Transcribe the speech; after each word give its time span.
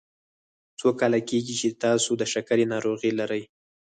څو 0.79 0.89
کاله 0.99 1.19
کیږي 1.29 1.55
چې 1.61 1.77
تاسو 1.83 2.11
د 2.17 2.23
شکرې 2.33 2.65
ناروغي 2.73 3.11
لری؟ 3.19 3.43